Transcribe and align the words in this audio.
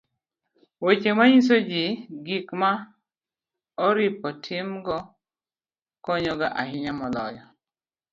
weche 0.85 1.11
manyiso 1.17 1.55
ji 1.69 1.83
gik 2.25 2.47
ma 2.61 2.71
oripo 3.87 4.27
timgo 4.43 4.97
konyo 6.05 6.33
ga 6.39 6.47
ahinya 6.61 6.91
to 6.93 6.97
moloyo 6.99 7.43